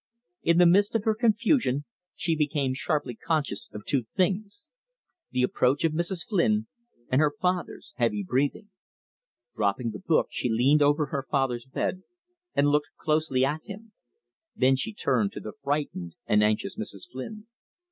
[0.41, 4.67] In the midst of her confusion she became sharply conscious of two things:
[5.29, 6.25] the approach of Mrs.
[6.27, 6.65] Flynn,
[7.09, 8.71] and her father's heavy breathing.
[9.53, 12.01] Dropping the book, she leaned over her father's bed
[12.55, 13.91] and looked closely at him.
[14.55, 17.07] Then she turned to the frightened and anxious Mrs.
[17.07, 17.45] Flynn.